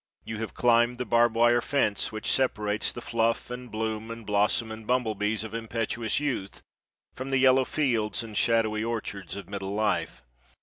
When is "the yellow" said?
7.29-7.65